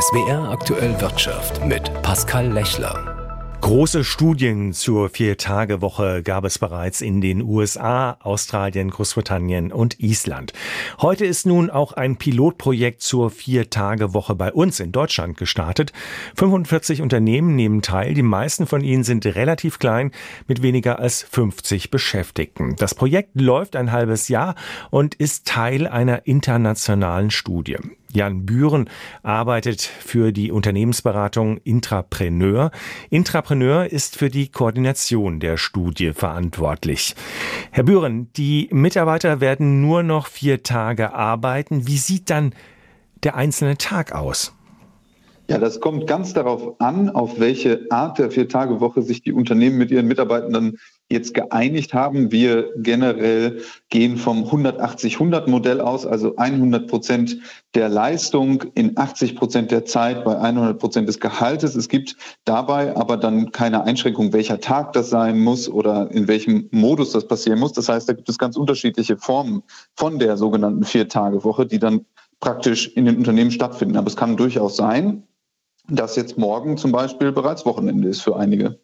SWR 0.00 0.50
aktuell 0.50 1.00
Wirtschaft 1.00 1.64
mit 1.66 1.90
Pascal 2.02 2.52
Lechler. 2.52 3.56
Große 3.60 4.04
Studien 4.04 4.72
zur 4.72 5.08
Vier-Tage-Woche 5.08 6.22
gab 6.22 6.44
es 6.44 6.60
bereits 6.60 7.00
in 7.00 7.20
den 7.20 7.42
USA, 7.42 8.12
Australien, 8.20 8.90
Großbritannien 8.90 9.72
und 9.72 9.98
Island. 9.98 10.52
Heute 11.00 11.26
ist 11.26 11.46
nun 11.46 11.68
auch 11.68 11.94
ein 11.94 12.14
Pilotprojekt 12.14 13.02
zur 13.02 13.30
Vier-Tage-Woche 13.30 14.36
bei 14.36 14.52
uns 14.52 14.78
in 14.78 14.92
Deutschland 14.92 15.36
gestartet. 15.36 15.92
45 16.36 17.02
Unternehmen 17.02 17.56
nehmen 17.56 17.82
teil. 17.82 18.14
Die 18.14 18.22
meisten 18.22 18.68
von 18.68 18.82
ihnen 18.84 19.02
sind 19.02 19.26
relativ 19.26 19.80
klein 19.80 20.12
mit 20.46 20.62
weniger 20.62 21.00
als 21.00 21.24
50 21.24 21.90
Beschäftigten. 21.90 22.76
Das 22.76 22.94
Projekt 22.94 23.40
läuft 23.40 23.74
ein 23.74 23.90
halbes 23.90 24.28
Jahr 24.28 24.54
und 24.90 25.16
ist 25.16 25.48
Teil 25.48 25.88
einer 25.88 26.24
internationalen 26.28 27.32
Studie. 27.32 27.78
Jan 28.12 28.46
Büren 28.46 28.88
arbeitet 29.22 29.82
für 29.82 30.32
die 30.32 30.50
Unternehmensberatung 30.50 31.58
Intrapreneur. 31.58 32.70
Intrapreneur 33.10 33.86
ist 33.86 34.16
für 34.16 34.30
die 34.30 34.48
Koordination 34.48 35.40
der 35.40 35.56
Studie 35.56 36.12
verantwortlich. 36.12 37.14
Herr 37.70 37.84
Büren, 37.84 38.32
die 38.34 38.68
Mitarbeiter 38.72 39.40
werden 39.40 39.82
nur 39.82 40.02
noch 40.02 40.26
vier 40.26 40.62
Tage 40.62 41.14
arbeiten. 41.14 41.86
Wie 41.86 41.98
sieht 41.98 42.30
dann 42.30 42.54
der 43.24 43.36
einzelne 43.36 43.76
Tag 43.76 44.12
aus? 44.12 44.54
Ja, 45.50 45.56
das 45.56 45.80
kommt 45.80 46.06
ganz 46.06 46.34
darauf 46.34 46.78
an, 46.78 47.08
auf 47.08 47.40
welche 47.40 47.86
Art 47.90 48.18
der 48.18 48.30
Vier-Tage-Woche 48.30 49.00
sich 49.00 49.22
die 49.22 49.32
Unternehmen 49.32 49.78
mit 49.78 49.90
ihren 49.90 50.06
Mitarbeitenden 50.06 50.78
jetzt 51.10 51.32
geeinigt 51.32 51.94
haben. 51.94 52.30
Wir 52.30 52.70
generell 52.76 53.62
gehen 53.88 54.16
vom 54.16 54.44
180-100-Modell 54.44 55.80
aus, 55.80 56.06
also 56.06 56.36
100 56.36 56.86
Prozent 56.86 57.38
der 57.74 57.88
Leistung 57.88 58.64
in 58.74 58.96
80 58.96 59.36
Prozent 59.36 59.70
der 59.70 59.84
Zeit 59.84 60.24
bei 60.24 60.38
100 60.38 60.78
Prozent 60.78 61.08
des 61.08 61.18
Gehaltes. 61.18 61.74
Es 61.74 61.88
gibt 61.88 62.16
dabei 62.44 62.94
aber 62.96 63.16
dann 63.16 63.52
keine 63.52 63.84
Einschränkung, 63.84 64.32
welcher 64.32 64.60
Tag 64.60 64.92
das 64.92 65.08
sein 65.08 65.38
muss 65.38 65.68
oder 65.68 66.10
in 66.10 66.28
welchem 66.28 66.68
Modus 66.72 67.12
das 67.12 67.26
passieren 67.26 67.58
muss. 67.58 67.72
Das 67.72 67.88
heißt, 67.88 68.08
da 68.08 68.12
gibt 68.12 68.28
es 68.28 68.38
ganz 68.38 68.56
unterschiedliche 68.56 69.16
Formen 69.16 69.62
von 69.94 70.18
der 70.18 70.36
sogenannten 70.36 70.84
Vier-Tage-Woche, 70.84 71.66
die 71.66 71.78
dann 71.78 72.04
praktisch 72.40 72.88
in 72.88 73.06
den 73.06 73.16
Unternehmen 73.16 73.50
stattfinden. 73.50 73.96
Aber 73.96 74.08
es 74.08 74.16
kann 74.16 74.36
durchaus 74.36 74.76
sein, 74.76 75.22
dass 75.88 76.16
jetzt 76.16 76.36
morgen 76.36 76.76
zum 76.76 76.92
Beispiel 76.92 77.32
bereits 77.32 77.64
Wochenende 77.64 78.08
ist 78.08 78.20
für 78.20 78.36
einige. 78.36 78.78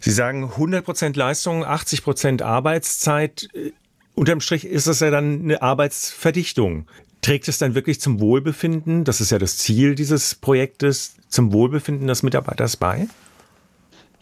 Sie 0.00 0.10
sagen 0.10 0.44
100% 0.44 1.16
Leistung, 1.16 1.64
80% 1.64 2.42
Arbeitszeit. 2.42 3.48
Unterm 4.14 4.40
Strich 4.40 4.66
ist 4.66 4.86
das 4.86 5.00
ja 5.00 5.10
dann 5.10 5.42
eine 5.42 5.62
Arbeitsverdichtung. 5.62 6.86
Trägt 7.22 7.48
es 7.48 7.58
dann 7.58 7.74
wirklich 7.74 8.00
zum 8.00 8.20
Wohlbefinden, 8.20 9.04
das 9.04 9.20
ist 9.20 9.30
ja 9.30 9.38
das 9.38 9.56
Ziel 9.56 9.94
dieses 9.94 10.34
Projektes, 10.34 11.16
zum 11.28 11.52
Wohlbefinden 11.52 12.06
des 12.06 12.22
Mitarbeiters 12.22 12.76
bei? 12.76 13.08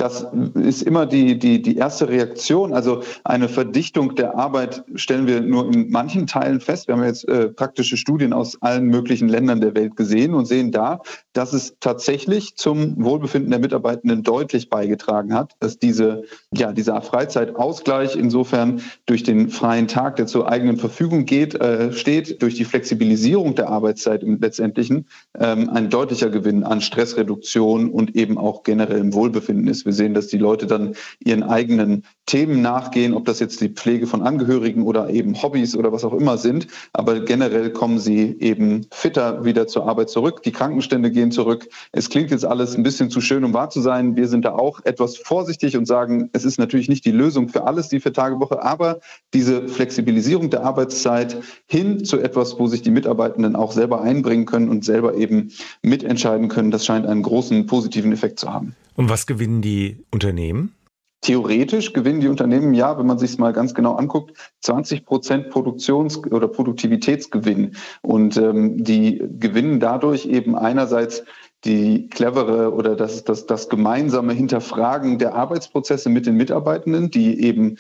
Das 0.03 0.27
ist 0.55 0.83
immer 0.83 1.07
die, 1.07 1.39
die, 1.39 1.63
die 1.63 1.77
erste 1.77 2.09
Reaktion. 2.09 2.75
Also 2.75 3.05
eine 3.23 3.49
Verdichtung 3.49 4.17
der 4.17 4.37
Arbeit 4.37 4.83
stellen 4.97 5.29
wir 5.29 5.41
nur 5.41 5.73
in 5.73 5.91
manchen 5.91 6.27
Teilen 6.27 6.61
fest. 6.61 6.89
Wir 6.89 6.97
haben 6.97 7.05
jetzt 7.05 7.29
äh, 7.29 7.51
praktische 7.51 7.97
Studien 7.97 8.33
aus 8.33 8.61
allen 8.63 8.87
möglichen 8.87 9.29
Ländern 9.29 9.61
der 9.61 9.77
Welt 9.77 9.95
gesehen 9.95 10.35
und 10.35 10.47
sehen 10.47 10.73
da, 10.73 11.03
dass 11.35 11.53
es 11.53 11.77
tatsächlich 11.79 12.57
zum 12.57 13.05
Wohlbefinden 13.05 13.53
der 13.53 13.61
Mitarbeitenden 13.61 14.25
deutlich 14.25 14.71
beigetragen 14.71 15.35
hat, 15.35 15.53
dass 15.61 15.79
diese, 15.79 16.25
ja, 16.53 16.73
dieser 16.73 17.01
Freizeitausgleich 17.01 18.17
insofern 18.17 18.81
durch 19.07 19.23
den 19.23 19.51
freien 19.51 19.87
Tag, 19.87 20.17
der 20.17 20.27
zur 20.27 20.51
eigenen 20.51 20.79
Verfügung 20.79 21.27
geht, 21.27 21.55
äh, 21.55 21.93
steht, 21.93 22.43
durch 22.43 22.57
die 22.57 22.65
Flexibilisierung 22.65 23.55
der 23.55 23.69
Arbeitszeit 23.69 24.25
im 24.25 24.41
Letztendlichen 24.41 25.07
ähm, 25.39 25.71
ein 25.71 25.91
deutlicher 25.91 26.29
Gewinn 26.29 26.65
an 26.65 26.81
Stressreduktion 26.81 27.89
und 27.89 28.17
eben 28.17 28.37
auch 28.37 28.65
generellem 28.65 29.15
Wohlbefinden 29.15 29.69
ist. 29.69 29.87
Wir 29.92 29.92
sehen, 29.93 30.15
dass 30.15 30.29
die 30.29 30.39
Leute 30.39 30.67
dann 30.67 30.95
ihren 31.25 31.43
eigenen 31.43 32.05
Themen 32.27 32.63
nachgehen, 32.63 33.15
ob 33.15 33.25
das 33.25 33.41
jetzt 33.41 33.61
die 33.61 33.69
Pflege 33.69 34.07
von 34.07 34.23
Angehörigen 34.23 34.85
oder 34.85 35.11
eben 35.11 35.43
Hobbys 35.43 35.75
oder 35.77 35.93
was 35.93 36.05
auch 36.05 36.15
immer 36.15 36.39
sind. 36.39 36.69
Aber 36.93 37.21
generell 37.21 37.71
kommen 37.71 37.99
sie 37.99 38.37
eben 38.39 38.87
fitter 38.93 39.45
wieder 39.45 39.67
zur 39.67 39.89
Arbeit 39.89 40.09
zurück. 40.09 40.43
Die 40.43 40.53
Krankenstände 40.53 41.11
gehen 41.11 41.33
zurück. 41.33 41.69
Es 41.91 42.11
klingt 42.11 42.31
jetzt 42.31 42.45
alles 42.45 42.77
ein 42.77 42.85
bisschen 42.85 43.11
zu 43.11 43.21
schön, 43.21 43.45
um 43.45 43.53
wahr 43.55 43.71
zu 43.71 43.81
sein. 43.81 44.17
Wir 44.17 44.29
sind 44.29 44.45
da 44.45 44.53
auch 44.53 44.81
etwas 44.85 45.17
vorsichtig 45.17 45.77
und 45.77 45.87
sagen, 45.87 46.31
es 46.33 46.45
ist 46.45 46.59
natürlich 46.59 46.89
nicht 46.89 47.05
die 47.05 47.11
Lösung 47.11 47.49
für 47.49 47.65
alles, 47.67 47.89
die 47.89 48.01
Vier-Tage-Woche, 48.01 48.63
aber 48.63 49.01
diese 49.35 49.67
Flexibilisierung 49.69 50.51
der 50.51 50.65
Arbeitszeit 50.65 51.37
hin 51.67 52.05
zu 52.05 52.21
etwas, 52.21 52.59
wo 52.59 52.67
sich 52.67 52.83
die 52.83 52.91
Mitarbeitenden 52.91 53.57
auch 53.57 53.73
selber 53.73 54.01
einbringen 54.03 54.47
können 54.47 54.69
und 54.69 54.85
selber 54.85 55.15
eben 55.17 55.51
mitentscheiden 55.83 56.49
können, 56.49 56.71
das 56.71 56.87
scheint 56.87 57.07
einen 57.07 57.23
großen 57.23 57.67
positiven 57.67 58.13
Effekt 58.13 58.39
zu 58.39 58.53
haben. 58.53 58.77
Und 58.95 59.09
was 59.09 59.27
gewinnen 59.27 59.63
die 59.63 59.82
Unternehmen? 60.11 60.75
Theoretisch 61.23 61.93
gewinnen 61.93 62.21
die 62.21 62.29
Unternehmen 62.29 62.75
ja, 62.75 62.99
wenn 62.99 63.07
man 63.07 63.19
sich 63.19 63.31
es 63.31 63.39
mal 63.39 63.53
ganz 63.53 63.75
genau 63.75 63.95
anguckt, 63.95 64.37
20 64.63 65.07
Prozent 65.07 65.51
Produktions- 65.51 66.19
oder 66.19 66.49
Produktivitätsgewinn. 66.49 67.77
Und 68.03 68.37
ähm, 68.37 68.83
die 68.83 69.23
gewinnen 69.39 69.79
dadurch 69.79 70.27
eben 70.27 70.57
einerseits 70.57 71.23
die 71.65 72.09
clevere 72.09 72.73
oder 72.73 72.97
das, 72.97 73.23
das, 73.23 73.47
das 73.47 73.69
gemeinsame 73.69 74.33
Hinterfragen 74.33 75.19
der 75.19 75.35
Arbeitsprozesse 75.35 76.09
mit 76.09 76.27
den 76.27 76.37
Mitarbeitenden, 76.37 77.11
die 77.13 77.41
eben 77.41 77.77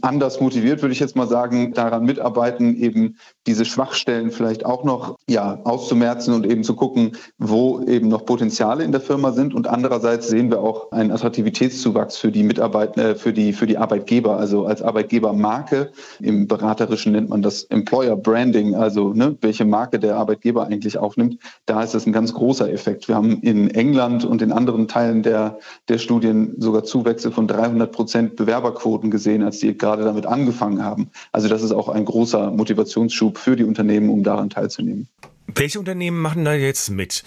anders 0.00 0.40
motiviert, 0.40 0.82
würde 0.82 0.92
ich 0.92 1.00
jetzt 1.00 1.16
mal 1.16 1.28
sagen, 1.28 1.72
daran 1.72 2.04
mitarbeiten, 2.04 2.76
eben 2.76 3.16
diese 3.46 3.64
Schwachstellen 3.64 4.30
vielleicht 4.30 4.64
auch 4.64 4.84
noch 4.84 5.16
ja, 5.28 5.60
auszumerzen 5.64 6.34
und 6.34 6.46
eben 6.46 6.64
zu 6.64 6.74
gucken, 6.74 7.12
wo 7.38 7.80
eben 7.82 8.08
noch 8.08 8.24
Potenziale 8.24 8.84
in 8.84 8.92
der 8.92 9.00
Firma 9.00 9.32
sind. 9.32 9.54
Und 9.54 9.68
andererseits 9.68 10.28
sehen 10.28 10.50
wir 10.50 10.60
auch 10.60 10.92
einen 10.92 11.10
Attraktivitätszuwachs 11.10 12.16
für 12.16 12.30
die 12.32 12.42
Mitarbeiter, 12.42 13.10
äh, 13.10 13.14
für 13.14 13.32
die, 13.32 13.52
für 13.52 13.66
die 13.66 13.78
Arbeitgeber, 13.78 14.36
also 14.36 14.66
als 14.66 14.82
Arbeitgebermarke. 14.82 15.92
Im 16.20 16.46
Beraterischen 16.46 17.12
nennt 17.12 17.28
man 17.28 17.42
das 17.42 17.64
Employer 17.64 18.16
Branding, 18.16 18.74
also 18.74 19.12
ne, 19.12 19.36
welche 19.40 19.64
Marke 19.64 19.98
der 19.98 20.16
Arbeitgeber 20.16 20.66
eigentlich 20.66 20.98
aufnimmt. 20.98 21.38
Da 21.66 21.82
ist 21.82 21.94
das 21.94 22.06
ein 22.06 22.12
ganz 22.12 22.32
großer 22.32 22.70
Effekt. 22.72 23.08
Wir 23.08 23.16
haben 23.16 23.40
in 23.42 23.70
England 23.70 24.24
und 24.24 24.42
in 24.42 24.52
anderen 24.52 24.88
Teilen 24.88 25.22
der, 25.22 25.58
der 25.88 25.98
Studien 25.98 26.54
sogar 26.58 26.84
Zuwächse 26.84 27.30
von 27.30 27.46
300 27.46 27.92
Prozent 27.92 28.36
Bewerberquoten 28.36 29.10
gesehen, 29.10 29.42
als 29.42 29.58
die 29.58 29.68
gerade 29.82 30.04
damit 30.04 30.26
angefangen 30.26 30.82
haben. 30.82 31.10
Also 31.32 31.48
das 31.48 31.62
ist 31.62 31.72
auch 31.72 31.88
ein 31.88 32.04
großer 32.04 32.52
Motivationsschub 32.52 33.36
für 33.36 33.56
die 33.56 33.64
Unternehmen, 33.64 34.08
um 34.10 34.22
daran 34.22 34.48
teilzunehmen. 34.48 35.08
Welche 35.52 35.80
Unternehmen 35.80 36.20
machen 36.22 36.44
da 36.44 36.54
jetzt 36.54 36.88
mit? 36.90 37.24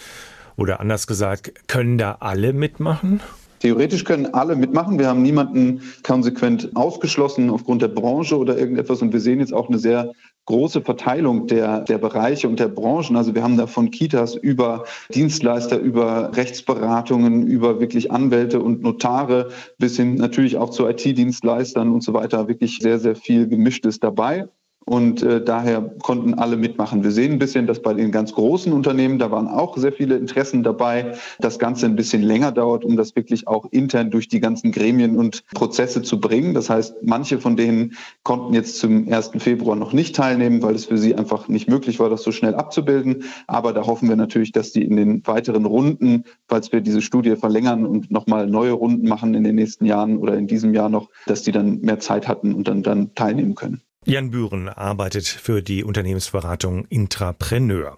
Oder 0.56 0.80
anders 0.80 1.06
gesagt, 1.06 1.68
können 1.68 1.98
da 1.98 2.18
alle 2.22 2.54
mitmachen? 2.54 3.20
Theoretisch 3.60 4.06
können 4.06 4.34
alle 4.34 4.56
mitmachen. 4.56 5.00
Wir 5.00 5.08
haben 5.08 5.22
niemanden 5.22 5.82
konsequent 6.04 6.76
ausgeschlossen 6.76 7.50
aufgrund 7.50 7.82
der 7.82 7.90
Branche 7.90 8.38
oder 8.38 8.58
irgendetwas. 8.58 9.02
Und 9.02 9.12
wir 9.12 9.20
sehen 9.20 9.40
jetzt 9.40 9.54
auch 9.54 9.68
eine 9.68 9.80
sehr 9.80 10.14
große 10.46 10.82
Verteilung 10.82 11.48
der, 11.48 11.82
der 11.82 11.98
Bereiche 11.98 12.48
und 12.48 12.60
der 12.60 12.68
Branchen. 12.68 13.16
Also 13.16 13.34
wir 13.34 13.44
haben 13.44 13.58
da 13.58 13.68
von 13.68 13.92
Kitas 13.92 14.36
über 14.36 14.86
Dienstleister, 15.14 15.80
über 15.80 16.36
Rechtsberatungen, 16.36 17.48
über 17.48 17.80
wirklich 17.80 18.12
Anwälte 18.12 18.62
und 18.62 18.82
Notare 18.82 19.50
bis 19.78 19.98
hin 19.98 20.16
natürlich 20.16 20.58
auch 20.58 20.70
zu 20.70 20.88
IT-Dienstleistern 20.88 21.92
und 21.92 22.02
so 22.02 22.14
weiter. 22.14 22.48
Wirklich 22.48 22.80
sehr, 22.80 23.00
sehr 23.00 23.16
viel 23.16 23.48
Gemischtes 23.48 24.00
dabei. 24.00 24.48
Und 24.88 25.23
äh, 25.23 25.44
daher 25.44 25.81
konnten 26.03 26.35
alle 26.35 26.57
mitmachen. 26.57 27.03
Wir 27.03 27.09
sehen 27.09 27.34
ein 27.34 27.40
bisschen, 27.40 27.66
dass 27.66 27.81
bei 27.81 27.96
den 27.96 28.12
ganz 28.12 28.34
großen 28.34 28.72
Unternehmen, 28.72 29.18
da 29.18 29.31
waren 29.31 29.47
auch 29.47 29.75
sehr 29.78 29.91
viele 29.91 30.16
Interessen 30.16 30.62
dabei, 30.62 31.13
das 31.40 31.57
Ganze 31.57 31.88
ein 31.88 31.96
bisschen 31.96 32.22
länger 32.22 32.51
dauert, 32.51 32.85
um 32.85 32.96
das 32.96 33.16
wirklich 33.16 33.47
auch 33.47 33.66
intern 33.72 34.12
durch 34.12 34.28
die 34.28 34.40
ganzen 34.40 34.72
Gremien 34.72 35.18
und 35.18 35.44
Prozesse 35.56 36.03
zu 36.03 36.19
bringen. 36.19 36.53
Das 36.53 36.69
heißt, 36.69 36.97
manche 37.01 37.40
von 37.40 37.57
denen 37.57 37.94
konnten 38.22 38.53
jetzt 38.53 38.78
zum 38.78 39.12
1. 39.12 39.31
Februar 39.38 39.75
noch 39.75 39.91
nicht 39.91 40.16
teilnehmen, 40.16 40.62
weil 40.62 40.75
es 40.75 40.85
für 40.85 41.00
sie 41.00 41.16
einfach 41.16 41.47
nicht 41.47 41.67
möglich 41.67 42.00
war, 42.00 42.12
das 42.12 42.22
so 42.22 42.31
schnell 42.31 42.53
abzubilden. 42.53 43.23
Aber 43.47 43.73
da 43.73 43.88
hoffen 43.88 44.07
wir 44.07 44.16
natürlich, 44.16 44.52
dass 44.52 44.72
die 44.72 44.84
in 44.84 44.97
den 44.97 45.25
weiteren 45.25 45.66
Runden, 45.66 46.26
falls 46.47 46.72
wir 46.72 46.81
diese 46.81 47.02
Studie 47.02 47.35
verlängern 47.35 47.88
und 47.88 48.11
nochmal 48.11 48.46
neue 48.46 48.73
Runden 48.73 49.08
machen 49.08 49.34
in 49.34 49.43
den 49.43 49.55
nächsten 49.55 49.85
Jahren 49.85 50.17
oder 50.17 50.38
in 50.38 50.46
diesem 50.46 50.76
Jahr 50.76 50.90
noch, 50.90 51.09
dass 51.26 51.41
die 51.41 51.52
dann 51.52 51.81
mehr 51.81 51.99
Zeit 51.99 52.28
hatten 52.28 52.53
und 52.53 52.67
dann, 52.67 52.84
dann 52.84 53.16
teilnehmen 53.16 53.55
können. 53.55 53.81
Jan 54.07 54.29
Büren 54.29 54.69
arbeitet 54.69 55.25
für 55.25 55.63
die 55.63 55.84
Unternehmensberatung 55.84 56.85
Intrapreneur. 56.90 57.97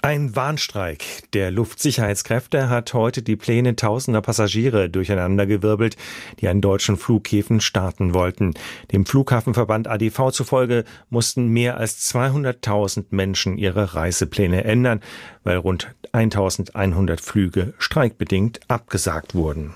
Ein 0.00 0.36
Warnstreik 0.36 1.02
der 1.32 1.50
Luftsicherheitskräfte 1.50 2.68
hat 2.68 2.94
heute 2.94 3.22
die 3.22 3.34
Pläne 3.34 3.74
tausender 3.74 4.20
Passagiere 4.20 4.88
durcheinandergewirbelt, 4.88 5.96
die 6.38 6.46
an 6.46 6.60
deutschen 6.60 6.96
Flughäfen 6.96 7.60
starten 7.60 8.14
wollten. 8.14 8.54
Dem 8.92 9.04
Flughafenverband 9.04 9.88
ADV 9.88 10.30
zufolge 10.30 10.84
mussten 11.10 11.48
mehr 11.48 11.76
als 11.76 12.08
200.000 12.14 13.06
Menschen 13.10 13.58
ihre 13.58 13.94
Reisepläne 13.94 14.62
ändern, 14.62 15.00
weil 15.42 15.56
rund 15.56 15.92
1100 16.12 17.20
Flüge 17.20 17.74
streikbedingt 17.78 18.60
abgesagt 18.68 19.34
wurden. 19.34 19.74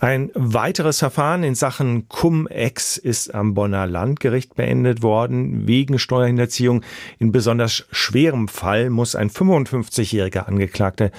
Ein 0.00 0.30
weiteres 0.34 1.00
Verfahren 1.00 1.42
in 1.42 1.56
Sachen 1.56 2.08
Cum-Ex 2.08 2.98
ist 2.98 3.34
am 3.34 3.54
Bonner 3.54 3.88
Landgericht 3.88 4.54
beendet 4.54 5.02
worden. 5.02 5.66
Wegen 5.66 5.98
Steuerhinterziehung 5.98 6.82
in 7.18 7.32
besonders 7.32 7.84
schwerem 7.90 8.46
Fall 8.46 8.90
muss 8.90 9.16
ein 9.16 9.28
55-jähriger 9.28 10.46
Angeklagter 10.46 11.10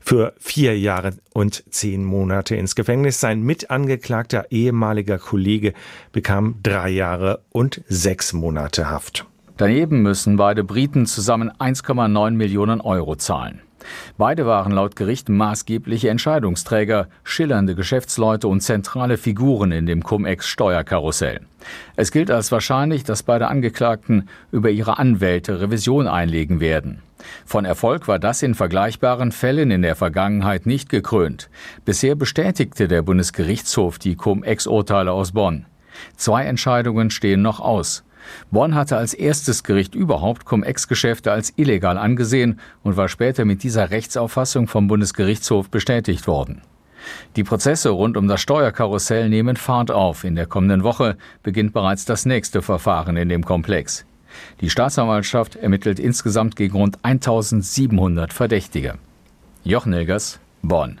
für 0.00 0.34
vier 0.38 0.78
Jahre 0.78 1.14
und 1.34 1.64
zehn 1.70 2.04
Monate 2.04 2.54
ins 2.54 2.76
Gefängnis. 2.76 3.18
Sein 3.18 3.42
mitangeklagter 3.42 4.46
ehemaliger 4.50 5.18
Kollege 5.18 5.72
bekam 6.12 6.60
drei 6.62 6.90
Jahre 6.90 7.40
und 7.50 7.82
sechs 7.88 8.32
Monate 8.32 8.88
Haft. 8.88 9.26
Daneben 9.56 10.02
müssen 10.02 10.36
beide 10.36 10.62
Briten 10.62 11.06
zusammen 11.06 11.50
1,9 11.50 12.30
Millionen 12.30 12.80
Euro 12.80 13.16
zahlen. 13.16 13.62
Beide 14.16 14.46
waren 14.46 14.72
laut 14.72 14.96
Gericht 14.96 15.28
maßgebliche 15.28 16.10
Entscheidungsträger, 16.10 17.08
schillernde 17.24 17.74
Geschäftsleute 17.74 18.48
und 18.48 18.60
zentrale 18.60 19.16
Figuren 19.16 19.72
in 19.72 19.86
dem 19.86 20.02
Cum-Ex-Steuerkarussell. 20.02 21.40
Es 21.96 22.10
gilt 22.12 22.30
als 22.30 22.52
wahrscheinlich, 22.52 23.04
dass 23.04 23.22
beide 23.22 23.48
Angeklagten 23.48 24.28
über 24.52 24.70
ihre 24.70 24.98
Anwälte 24.98 25.60
Revision 25.60 26.06
einlegen 26.06 26.60
werden. 26.60 27.02
Von 27.44 27.64
Erfolg 27.64 28.08
war 28.08 28.18
das 28.18 28.42
in 28.42 28.54
vergleichbaren 28.54 29.32
Fällen 29.32 29.70
in 29.70 29.82
der 29.82 29.96
Vergangenheit 29.96 30.66
nicht 30.66 30.88
gekrönt. 30.88 31.50
Bisher 31.84 32.14
bestätigte 32.14 32.88
der 32.88 33.02
Bundesgerichtshof 33.02 33.98
die 33.98 34.16
Cum-Ex-Urteile 34.16 35.12
aus 35.12 35.32
Bonn. 35.32 35.66
Zwei 36.16 36.44
Entscheidungen 36.44 37.10
stehen 37.10 37.42
noch 37.42 37.60
aus. 37.60 38.04
Bonn 38.50 38.74
hatte 38.74 38.96
als 38.96 39.14
erstes 39.14 39.62
Gericht 39.62 39.94
überhaupt 39.94 40.44
Cum-Ex-Geschäfte 40.44 41.32
als 41.32 41.52
illegal 41.56 41.98
angesehen 41.98 42.60
und 42.82 42.96
war 42.96 43.08
später 43.08 43.44
mit 43.44 43.62
dieser 43.62 43.90
Rechtsauffassung 43.90 44.68
vom 44.68 44.88
Bundesgerichtshof 44.88 45.70
bestätigt 45.70 46.26
worden. 46.26 46.62
Die 47.36 47.44
Prozesse 47.44 47.90
rund 47.90 48.16
um 48.16 48.28
das 48.28 48.40
Steuerkarussell 48.40 49.28
nehmen 49.28 49.56
Fahrt 49.56 49.90
auf. 49.90 50.24
In 50.24 50.34
der 50.34 50.46
kommenden 50.46 50.82
Woche 50.82 51.16
beginnt 51.42 51.72
bereits 51.72 52.04
das 52.04 52.26
nächste 52.26 52.62
Verfahren 52.62 53.16
in 53.16 53.28
dem 53.28 53.44
Komplex. 53.44 54.04
Die 54.60 54.70
Staatsanwaltschaft 54.70 55.56
ermittelt 55.56 55.98
insgesamt 55.98 56.56
gegen 56.56 56.76
rund 56.76 56.98
1700 57.02 58.32
Verdächtige. 58.32 58.94
Jochen 59.64 59.92
Hilgers, 59.92 60.38
Bonn. 60.62 61.00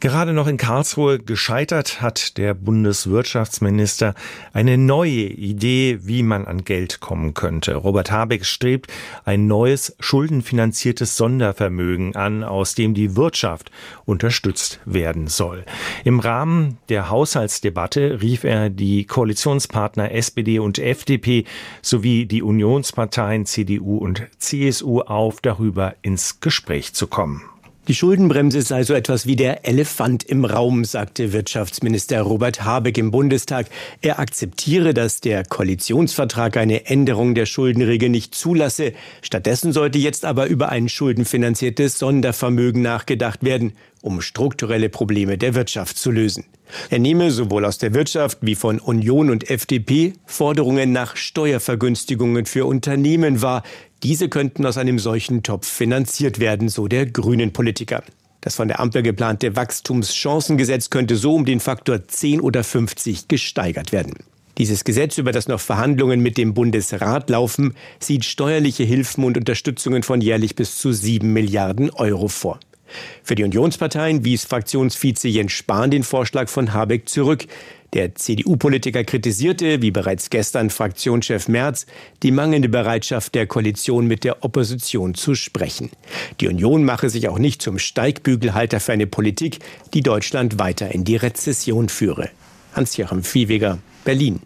Gerade 0.00 0.32
noch 0.32 0.46
in 0.46 0.58
Karlsruhe 0.58 1.18
gescheitert 1.18 2.00
hat 2.00 2.38
der 2.38 2.54
Bundeswirtschaftsminister 2.54 4.14
eine 4.52 4.78
neue 4.78 5.26
Idee, 5.26 5.98
wie 6.02 6.22
man 6.22 6.44
an 6.46 6.62
Geld 6.62 7.00
kommen 7.00 7.34
könnte. 7.34 7.74
Robert 7.74 8.12
Habeck 8.12 8.46
strebt 8.46 8.92
ein 9.24 9.48
neues 9.48 9.96
schuldenfinanziertes 9.98 11.16
Sondervermögen 11.16 12.14
an, 12.14 12.44
aus 12.44 12.76
dem 12.76 12.94
die 12.94 13.16
Wirtschaft 13.16 13.72
unterstützt 14.04 14.78
werden 14.84 15.26
soll. 15.26 15.64
Im 16.04 16.20
Rahmen 16.20 16.78
der 16.90 17.10
Haushaltsdebatte 17.10 18.22
rief 18.22 18.44
er 18.44 18.70
die 18.70 19.04
Koalitionspartner 19.04 20.12
SPD 20.12 20.60
und 20.60 20.78
FDP 20.78 21.44
sowie 21.82 22.26
die 22.26 22.44
Unionsparteien 22.44 23.46
CDU 23.46 23.98
und 23.98 24.28
CSU 24.38 25.00
auf, 25.00 25.40
darüber 25.40 25.96
ins 26.02 26.38
Gespräch 26.38 26.94
zu 26.94 27.08
kommen. 27.08 27.42
Die 27.88 27.94
Schuldenbremse 27.94 28.60
sei 28.60 28.82
so 28.82 28.92
etwas 28.92 29.24
wie 29.24 29.34
der 29.34 29.66
Elefant 29.66 30.22
im 30.22 30.44
Raum, 30.44 30.84
sagte 30.84 31.32
Wirtschaftsminister 31.32 32.20
Robert 32.20 32.62
Habeck 32.62 32.98
im 32.98 33.10
Bundestag. 33.10 33.66
Er 34.02 34.18
akzeptiere, 34.18 34.92
dass 34.92 35.22
der 35.22 35.42
Koalitionsvertrag 35.42 36.58
eine 36.58 36.84
Änderung 36.84 37.34
der 37.34 37.46
Schuldenregel 37.46 38.10
nicht 38.10 38.34
zulasse. 38.34 38.92
Stattdessen 39.22 39.72
sollte 39.72 39.96
jetzt 39.96 40.26
aber 40.26 40.48
über 40.48 40.68
ein 40.68 40.90
schuldenfinanziertes 40.90 41.98
Sondervermögen 41.98 42.82
nachgedacht 42.82 43.42
werden, 43.42 43.72
um 44.02 44.20
strukturelle 44.20 44.90
Probleme 44.90 45.38
der 45.38 45.54
Wirtschaft 45.54 45.96
zu 45.96 46.10
lösen. 46.10 46.44
Er 46.90 46.98
nehme 46.98 47.30
sowohl 47.30 47.64
aus 47.64 47.78
der 47.78 47.94
Wirtschaft 47.94 48.38
wie 48.42 48.54
von 48.54 48.78
Union 48.78 49.30
und 49.30 49.48
FDP 49.48 50.12
Forderungen 50.26 50.92
nach 50.92 51.16
Steuervergünstigungen 51.16 52.44
für 52.44 52.66
Unternehmen 52.66 53.40
wahr, 53.40 53.62
diese 54.02 54.28
könnten 54.28 54.64
aus 54.64 54.78
einem 54.78 54.98
solchen 54.98 55.42
Topf 55.42 55.66
finanziert 55.66 56.38
werden, 56.38 56.68
so 56.68 56.88
der 56.88 57.06
grünen 57.06 57.52
Politiker. 57.52 58.02
Das 58.40 58.54
von 58.54 58.68
der 58.68 58.78
Ampel 58.80 59.02
geplante 59.02 59.56
Wachstumschancengesetz 59.56 60.90
könnte 60.90 61.16
so 61.16 61.34
um 61.34 61.44
den 61.44 61.60
Faktor 61.60 62.06
10 62.06 62.40
oder 62.40 62.62
50 62.62 63.28
gesteigert 63.28 63.92
werden. 63.92 64.14
Dieses 64.58 64.84
Gesetz, 64.84 65.18
über 65.18 65.32
das 65.32 65.48
noch 65.48 65.60
Verhandlungen 65.60 66.20
mit 66.20 66.36
dem 66.36 66.54
Bundesrat 66.54 67.30
laufen, 67.30 67.74
sieht 68.00 68.24
steuerliche 68.24 68.84
Hilfen 68.84 69.24
und 69.24 69.36
Unterstützungen 69.36 70.02
von 70.02 70.20
jährlich 70.20 70.56
bis 70.56 70.78
zu 70.78 70.92
7 70.92 71.32
Milliarden 71.32 71.90
Euro 71.90 72.28
vor. 72.28 72.58
Für 73.22 73.34
die 73.34 73.44
Unionsparteien 73.44 74.24
wies 74.24 74.44
Fraktionsvize 74.44 75.28
Jens 75.28 75.52
Spahn 75.52 75.90
den 75.90 76.02
Vorschlag 76.02 76.48
von 76.48 76.72
Habeck 76.72 77.08
zurück. 77.08 77.46
Der 77.94 78.14
CDU-Politiker 78.14 79.02
kritisierte, 79.04 79.80
wie 79.80 79.90
bereits 79.90 80.28
gestern 80.28 80.68
Fraktionschef 80.68 81.48
Merz, 81.48 81.86
die 82.22 82.30
mangelnde 82.30 82.68
Bereitschaft 82.68 83.34
der 83.34 83.46
Koalition 83.46 84.06
mit 84.06 84.24
der 84.24 84.44
Opposition 84.44 85.14
zu 85.14 85.34
sprechen. 85.34 85.90
Die 86.40 86.48
Union 86.48 86.84
mache 86.84 87.08
sich 87.08 87.28
auch 87.28 87.38
nicht 87.38 87.62
zum 87.62 87.78
Steigbügelhalter 87.78 88.80
für 88.80 88.92
eine 88.92 89.06
Politik, 89.06 89.60
die 89.94 90.02
Deutschland 90.02 90.58
weiter 90.58 90.92
in 90.92 91.04
die 91.04 91.16
Rezession 91.16 91.88
führe. 91.88 92.28
Hans-Joachim 92.74 93.22
Viehweger, 93.22 93.78
Berlin. 94.04 94.40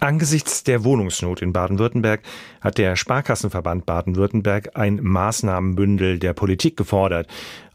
Angesichts 0.00 0.64
der 0.64 0.82
Wohnungsnot 0.82 1.42
in 1.42 1.52
Baden-Württemberg 1.52 2.22
hat 2.62 2.78
der 2.78 2.96
Sparkassenverband 2.96 3.84
Baden-Württemberg 3.84 4.70
ein 4.74 4.98
Maßnahmenbündel 5.02 6.18
der 6.18 6.32
Politik 6.32 6.78
gefordert. 6.78 7.26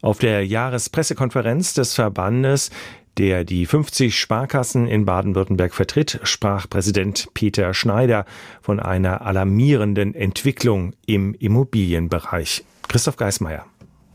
Auf 0.02 0.18
der 0.18 0.44
Jahrespressekonferenz 0.44 1.74
des 1.74 1.94
Verbandes 1.94 2.70
der 3.18 3.44
die 3.44 3.66
50 3.66 4.18
Sparkassen 4.18 4.86
in 4.86 5.04
Baden-Württemberg 5.04 5.74
vertritt, 5.74 6.20
sprach 6.22 6.68
Präsident 6.68 7.28
Peter 7.34 7.72
Schneider 7.74 8.26
von 8.60 8.80
einer 8.80 9.22
alarmierenden 9.22 10.14
Entwicklung 10.14 10.94
im 11.06 11.34
Immobilienbereich. 11.34 12.64
Christoph 12.88 13.16
Geismeier. 13.16 13.66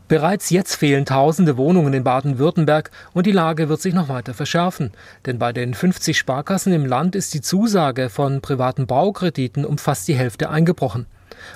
Bereits 0.07 0.50
jetzt 0.50 0.75
fehlen 0.75 1.06
tausende 1.06 1.56
Wohnungen 1.56 1.94
in 1.94 2.03
Baden-Württemberg 2.03 2.92
und 3.13 3.25
die 3.25 3.31
Lage 3.31 3.69
wird 3.69 3.81
sich 3.81 3.94
noch 3.94 4.09
weiter 4.09 4.33
verschärfen. 4.33 4.92
Denn 5.25 5.39
bei 5.39 5.53
den 5.53 5.74
50 5.74 6.18
Sparkassen 6.18 6.74
im 6.74 6.86
Land 6.86 7.15
ist 7.15 7.33
die 7.33 7.39
Zusage 7.39 8.09
von 8.09 8.42
privaten 8.42 8.88
Baukrediten 8.88 9.63
um 9.63 9.77
fast 9.77 10.09
die 10.09 10.15
Hälfte 10.15 10.50
eingebrochen. 10.50 11.06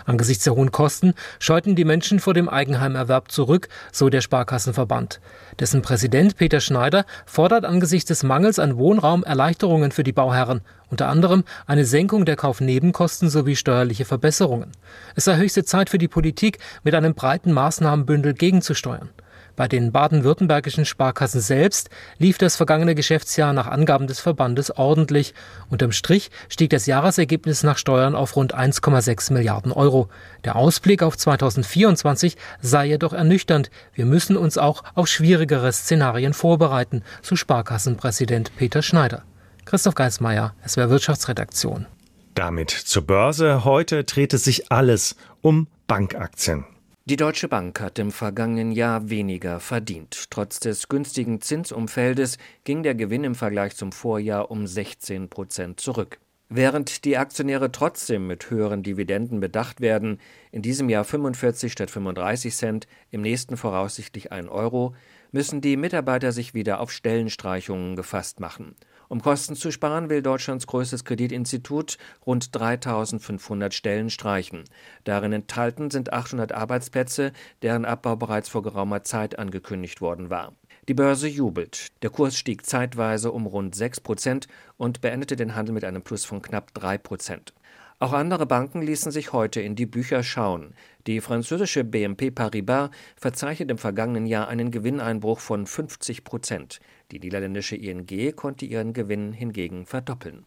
Angesichts 0.05 0.43
der 0.43 0.55
hohen 0.55 0.71
Kosten 0.71 1.13
scheuten 1.39 1.75
die 1.75 1.85
Menschen 1.85 2.19
vor 2.19 2.33
dem 2.33 2.49
Eigenheimerwerb 2.49 3.31
zurück, 3.31 3.69
so 3.91 4.09
der 4.09 4.21
Sparkassenverband. 4.21 5.19
Dessen 5.59 5.81
Präsident 5.81 6.37
Peter 6.37 6.59
Schneider 6.59 7.05
fordert 7.25 7.65
angesichts 7.65 8.07
des 8.07 8.23
Mangels 8.23 8.59
an 8.59 8.77
Wohnraum 8.77 9.23
Erleichterungen 9.23 9.91
für 9.91 10.03
die 10.03 10.11
Bauherren, 10.11 10.61
unter 10.89 11.07
anderem 11.07 11.43
eine 11.65 11.85
Senkung 11.85 12.25
der 12.25 12.35
Kaufnebenkosten 12.35 13.29
sowie 13.29 13.55
steuerliche 13.55 14.05
Verbesserungen. 14.05 14.71
Es 15.15 15.25
sei 15.25 15.37
höchste 15.37 15.63
Zeit 15.63 15.89
für 15.89 15.97
die 15.97 16.07
Politik, 16.07 16.59
mit 16.83 16.95
einem 16.95 17.15
breiten 17.15 17.51
Maßnahmenbündel 17.51 18.33
gegenzusteuern. 18.33 19.09
Bei 19.55 19.67
den 19.67 19.91
baden-württembergischen 19.91 20.85
Sparkassen 20.85 21.39
selbst 21.39 21.89
lief 22.17 22.37
das 22.37 22.55
vergangene 22.55 22.95
Geschäftsjahr 22.95 23.53
nach 23.53 23.67
Angaben 23.67 24.07
des 24.07 24.19
Verbandes 24.19 24.71
ordentlich. 24.71 25.33
Unterm 25.69 25.91
Strich 25.91 26.29
stieg 26.49 26.69
das 26.71 26.85
Jahresergebnis 26.85 27.63
nach 27.63 27.77
Steuern 27.77 28.15
auf 28.15 28.35
rund 28.35 28.53
1,6 28.53 29.31
Milliarden 29.31 29.71
Euro. 29.71 30.09
Der 30.43 30.55
Ausblick 30.55 31.03
auf 31.03 31.17
2024 31.17 32.35
sei 32.61 32.87
jedoch 32.87 33.13
ernüchternd. 33.13 33.69
Wir 33.93 34.05
müssen 34.05 34.35
uns 34.35 34.57
auch 34.57 34.83
auf 34.93 35.07
schwierigere 35.07 35.71
Szenarien 35.71 36.33
vorbereiten, 36.33 37.03
so 37.21 37.35
Sparkassenpräsident 37.35 38.55
Peter 38.57 38.81
Schneider. 38.81 39.23
Christoph 39.63 39.95
Geismeier, 39.95 40.53
SWR 40.67 40.89
Wirtschaftsredaktion. 40.89 41.87
Damit 42.35 42.69
zur 42.69 43.07
Börse. 43.07 43.63
Heute 43.63 44.03
dreht 44.03 44.33
es 44.33 44.43
sich 44.43 44.71
alles 44.71 45.15
um 45.41 45.67
Bankaktien. 45.87 46.65
Die 47.07 47.17
Deutsche 47.17 47.47
Bank 47.47 47.81
hat 47.81 47.99
im 47.99 48.11
vergangenen 48.11 48.71
Jahr 48.71 49.11
weniger 49.11 49.59
verdient. 49.59 50.31
Trotz 50.31 50.59
des 50.59 50.87
günstigen 50.87 51.39
Zinsumfeldes 51.39 52.39
ging 52.63 52.81
der 52.81 52.95
Gewinn 52.95 53.23
im 53.23 53.35
Vergleich 53.35 53.75
zum 53.75 53.91
Vorjahr 53.91 54.49
um 54.49 54.65
16 54.65 55.29
Prozent 55.29 55.79
zurück. 55.79 56.17
Während 56.49 57.05
die 57.05 57.15
Aktionäre 57.17 57.71
trotzdem 57.71 58.25
mit 58.25 58.49
höheren 58.49 58.81
Dividenden 58.81 59.39
bedacht 59.39 59.81
werden, 59.81 60.19
in 60.51 60.63
diesem 60.63 60.89
Jahr 60.89 61.03
45 61.03 61.71
statt 61.71 61.91
35 61.91 62.55
Cent, 62.55 62.87
im 63.11 63.21
nächsten 63.21 63.55
voraussichtlich 63.55 64.31
1 64.31 64.49
Euro, 64.49 64.95
müssen 65.31 65.61
die 65.61 65.77
Mitarbeiter 65.77 66.31
sich 66.31 66.55
wieder 66.55 66.79
auf 66.79 66.91
Stellenstreichungen 66.91 67.95
gefasst 67.95 68.39
machen. 68.39 68.75
Um 69.07 69.21
Kosten 69.21 69.55
zu 69.55 69.71
sparen, 69.71 70.09
will 70.09 70.21
Deutschlands 70.21 70.67
größtes 70.67 71.05
Kreditinstitut 71.05 71.97
rund 72.25 72.55
3500 72.55 73.73
Stellen 73.73 74.09
streichen. 74.09 74.63
Darin 75.03 75.33
enthalten 75.33 75.91
sind 75.91 76.13
800 76.13 76.51
Arbeitsplätze, 76.51 77.31
deren 77.61 77.85
Abbau 77.85 78.15
bereits 78.15 78.49
vor 78.49 78.63
geraumer 78.63 79.03
Zeit 79.03 79.37
angekündigt 79.37 80.01
worden 80.01 80.29
war. 80.29 80.53
Die 80.87 80.93
Börse 80.93 81.27
jubelt. 81.27 81.87
Der 82.03 82.11
Kurs 82.11 82.37
stieg 82.37 82.65
zeitweise 82.65 83.31
um 83.31 83.47
rund 83.47 83.75
6 83.75 84.01
Prozent 84.01 84.47
und 84.77 85.01
beendete 85.01 85.35
den 85.35 85.55
Handel 85.55 85.73
mit 85.73 85.83
einem 85.83 86.03
Plus 86.03 86.25
von 86.25 86.41
knapp 86.41 86.73
3 86.73 86.97
Prozent. 86.99 87.53
Auch 87.97 88.11
andere 88.11 88.45
Banken 88.45 88.81
ließen 88.81 89.11
sich 89.11 89.31
heute 89.31 89.61
in 89.61 89.75
die 89.75 89.85
Bücher 89.85 90.21
schauen. 90.21 90.73
Die 91.07 91.21
französische 91.21 91.83
BNP 91.83 92.31
Paribas 92.31 92.89
verzeichnet 93.15 93.69
im 93.69 93.77
vergangenen 93.77 94.25
Jahr 94.25 94.47
einen 94.47 94.71
Gewinneinbruch 94.71 95.39
von 95.39 95.67
50 95.67 96.23
Prozent. 96.23 96.79
Die 97.11 97.19
niederländische 97.19 97.75
ING 97.75 98.35
konnte 98.35 98.65
ihren 98.65 98.93
Gewinn 98.93 99.31
hingegen 99.31 99.85
verdoppeln. 99.85 100.45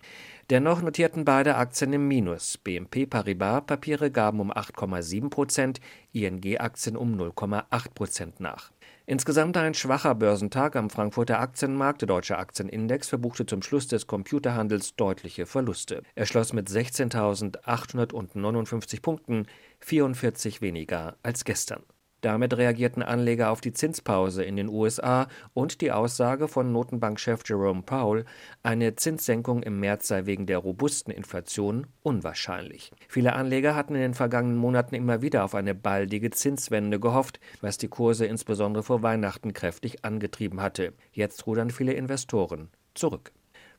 Dennoch 0.50 0.82
notierten 0.82 1.24
beide 1.24 1.54
Aktien 1.54 1.92
im 1.92 2.08
Minus. 2.08 2.58
BNP 2.58 3.06
Paribas 3.06 3.66
Papiere 3.66 4.10
gaben 4.10 4.40
um 4.40 4.52
8,7 4.52 5.30
Prozent, 5.30 5.80
ING-Aktien 6.12 6.96
um 6.96 7.14
0,8 7.14 7.94
Prozent 7.94 8.40
nach. 8.40 8.72
Insgesamt 9.10 9.56
ein 9.56 9.72
schwacher 9.72 10.14
Börsentag 10.14 10.76
am 10.76 10.90
Frankfurter 10.90 11.40
Aktienmarkt. 11.40 12.02
Der 12.02 12.08
deutsche 12.08 12.36
Aktienindex 12.36 13.08
verbuchte 13.08 13.46
zum 13.46 13.62
Schluss 13.62 13.88
des 13.88 14.06
Computerhandels 14.06 14.96
deutliche 14.96 15.46
Verluste. 15.46 16.02
Er 16.14 16.26
schloss 16.26 16.52
mit 16.52 16.68
16.859 16.68 19.00
Punkten, 19.00 19.46
44 19.80 20.60
weniger 20.60 21.16
als 21.22 21.44
gestern. 21.44 21.82
Damit 22.20 22.56
reagierten 22.56 23.02
Anleger 23.02 23.50
auf 23.50 23.60
die 23.60 23.72
Zinspause 23.72 24.42
in 24.42 24.56
den 24.56 24.68
USA 24.68 25.28
und 25.54 25.80
die 25.80 25.92
Aussage 25.92 26.48
von 26.48 26.72
Notenbankchef 26.72 27.42
Jerome 27.46 27.82
Powell, 27.82 28.24
eine 28.64 28.96
Zinssenkung 28.96 29.62
im 29.62 29.78
März 29.78 30.08
sei 30.08 30.26
wegen 30.26 30.46
der 30.46 30.58
robusten 30.58 31.12
Inflation 31.12 31.86
unwahrscheinlich. 32.02 32.90
Viele 33.08 33.34
Anleger 33.34 33.76
hatten 33.76 33.94
in 33.94 34.00
den 34.00 34.14
vergangenen 34.14 34.56
Monaten 34.56 34.96
immer 34.96 35.22
wieder 35.22 35.44
auf 35.44 35.54
eine 35.54 35.76
baldige 35.76 36.30
Zinswende 36.30 36.98
gehofft, 36.98 37.38
was 37.60 37.78
die 37.78 37.88
Kurse 37.88 38.26
insbesondere 38.26 38.82
vor 38.82 39.02
Weihnachten 39.04 39.52
kräftig 39.52 40.04
angetrieben 40.04 40.60
hatte. 40.60 40.94
Jetzt 41.12 41.46
rudern 41.46 41.70
viele 41.70 41.92
Investoren 41.92 42.70
zurück. 42.94 43.30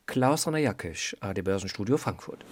Klaus 0.06 0.46
Ranajakisch, 0.46 1.14
AD 1.20 1.42
Börsenstudio 1.42 1.98
Frankfurt. 1.98 2.44